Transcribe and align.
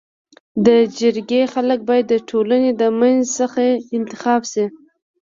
د 0.65 0.67
جرګي 0.97 1.43
خلک 1.53 1.79
بايد 1.87 2.05
د 2.09 2.13
ټولني 2.29 2.71
د 2.81 2.83
منځ 2.99 3.21
څخه 3.39 3.63
انتخاب 3.97 4.41
سي. 4.51 4.65